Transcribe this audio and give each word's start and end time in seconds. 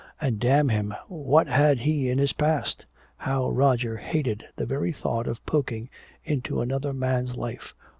And 0.19 0.39
damn 0.39 0.69
him, 0.69 0.95
what 1.09 1.45
had 1.45 1.81
he 1.81 2.09
in 2.09 2.17
his 2.17 2.33
past? 2.33 2.85
How 3.17 3.49
Roger 3.51 3.97
hated 3.97 4.43
the 4.55 4.65
very 4.65 4.91
thought 4.91 5.27
of 5.27 5.45
poking 5.45 5.91
into 6.25 6.59
another 6.59 6.91
man's 6.91 7.35
life! 7.35 7.75